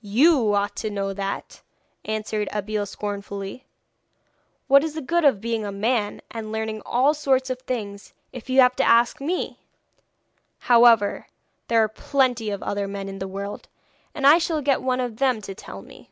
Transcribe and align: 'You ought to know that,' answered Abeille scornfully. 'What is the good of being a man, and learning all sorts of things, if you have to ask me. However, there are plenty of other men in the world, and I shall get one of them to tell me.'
'You 0.00 0.54
ought 0.54 0.74
to 0.76 0.88
know 0.88 1.12
that,' 1.12 1.60
answered 2.06 2.48
Abeille 2.50 2.86
scornfully. 2.86 3.66
'What 4.68 4.82
is 4.82 4.94
the 4.94 5.02
good 5.02 5.22
of 5.22 5.42
being 5.42 5.66
a 5.66 5.70
man, 5.70 6.22
and 6.30 6.50
learning 6.50 6.80
all 6.86 7.12
sorts 7.12 7.50
of 7.50 7.60
things, 7.60 8.14
if 8.32 8.48
you 8.48 8.60
have 8.62 8.74
to 8.76 8.82
ask 8.82 9.20
me. 9.20 9.58
However, 10.60 11.26
there 11.68 11.82
are 11.84 11.88
plenty 11.88 12.48
of 12.48 12.62
other 12.62 12.88
men 12.88 13.06
in 13.06 13.18
the 13.18 13.28
world, 13.28 13.68
and 14.14 14.26
I 14.26 14.38
shall 14.38 14.62
get 14.62 14.80
one 14.80 14.98
of 14.98 15.18
them 15.18 15.42
to 15.42 15.54
tell 15.54 15.82
me.' 15.82 16.08